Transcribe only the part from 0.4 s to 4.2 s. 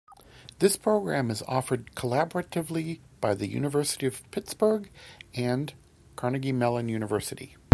This program is offered collaboratively by the University